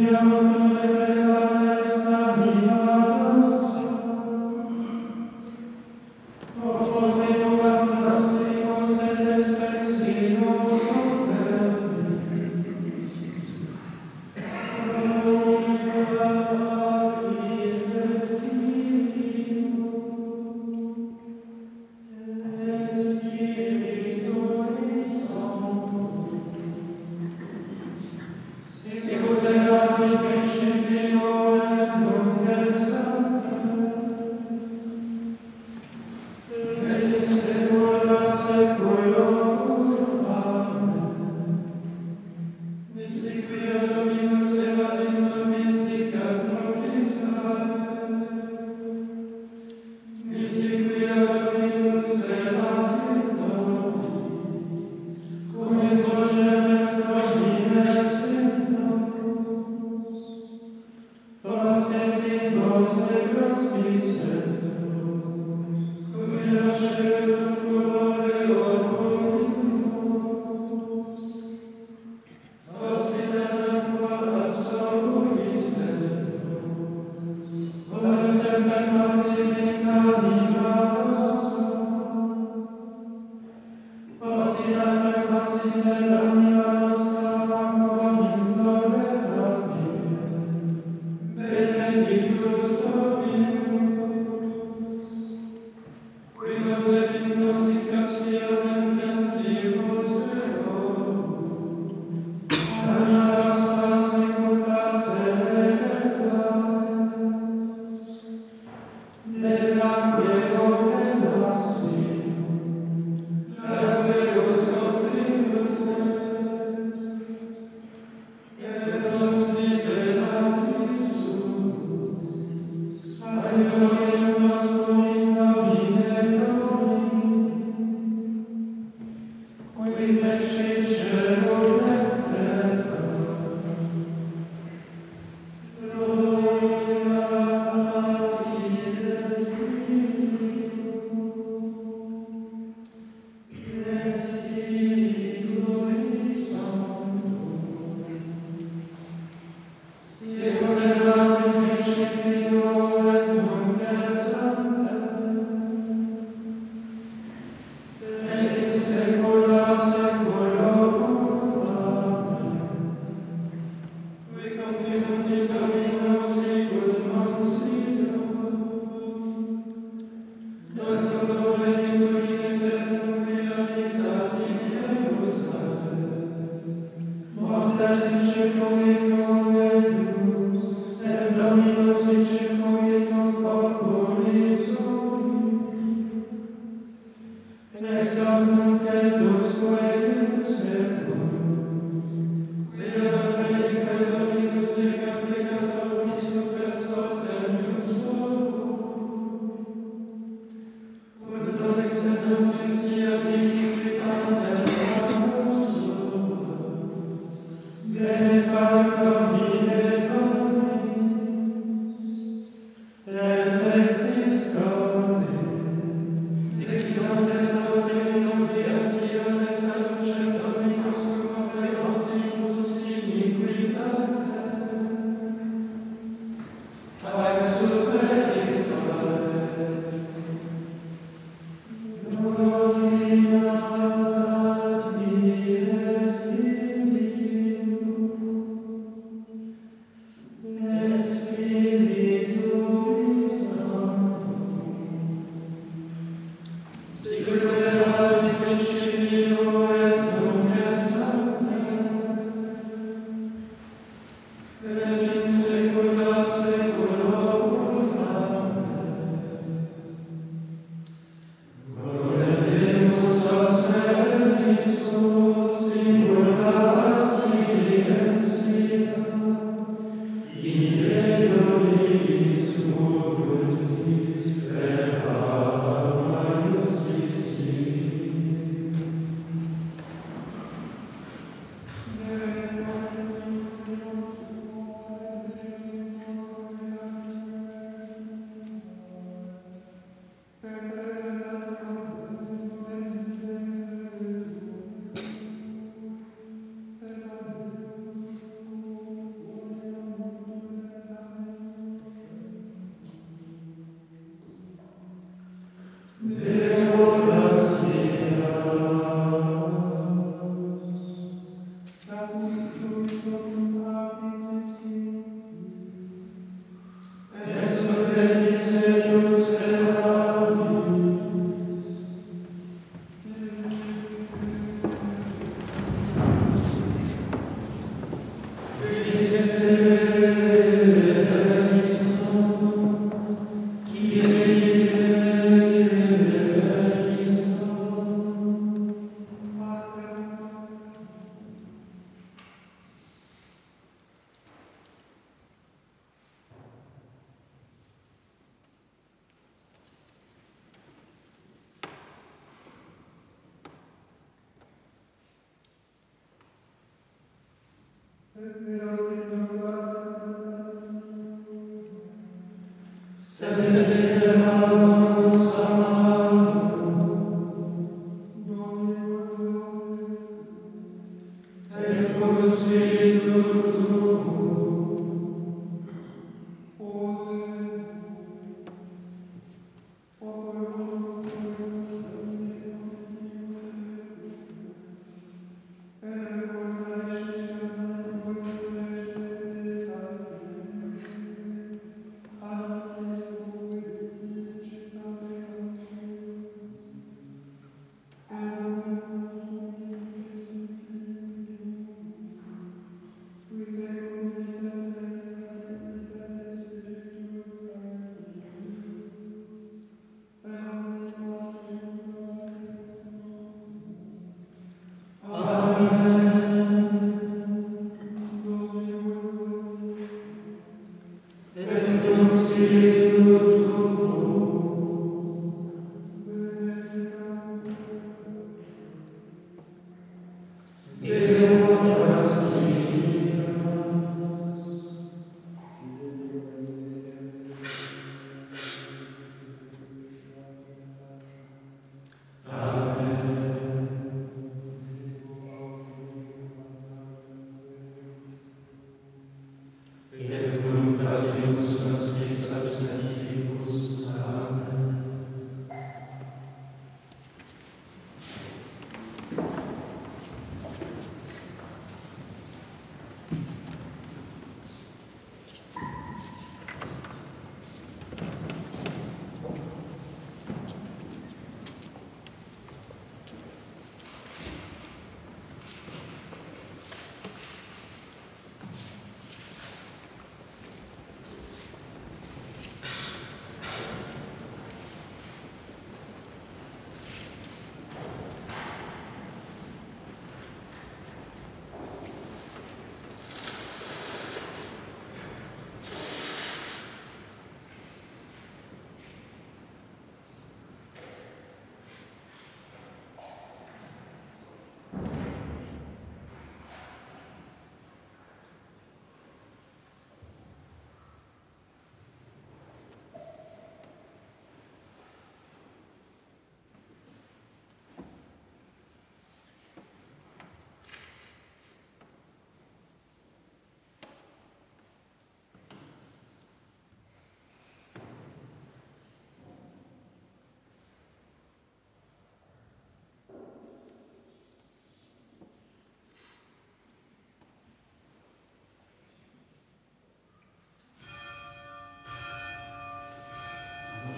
[0.00, 0.67] Yeah,
[78.58, 79.07] remember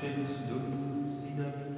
[0.02, 1.69] Angelus Domini, sit